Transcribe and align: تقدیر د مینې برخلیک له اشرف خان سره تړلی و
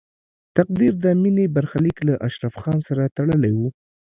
تقدیر 0.57 0.93
د 1.03 1.05
مینې 1.21 1.45
برخلیک 1.55 1.97
له 2.07 2.13
اشرف 2.27 2.53
خان 2.61 2.79
سره 2.87 3.11
تړلی 3.17 3.51
و 3.57 3.59